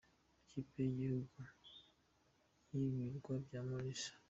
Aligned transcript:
Ikipe 0.43 0.75
y’Igihugu 0.85 1.39
y’Ibirwa 2.73 3.33
bya 3.45 3.59
Maurice. 3.67 4.09